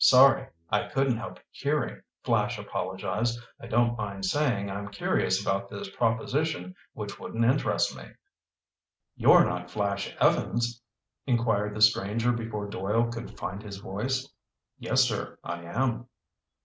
[0.00, 0.48] "Sorry.
[0.70, 3.38] I couldn't help hearing," Flash apologized.
[3.60, 8.06] "I don't mind saying I'm curious about this proposition which wouldn't interest me."
[9.14, 10.82] "You're not Flash Evans?"
[11.28, 14.28] inquired the stranger before Doyle could find his voice.
[14.80, 16.08] "Yes, sir, I am."